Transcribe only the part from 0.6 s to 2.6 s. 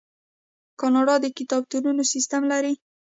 کاناډا د کتابتونونو سیستم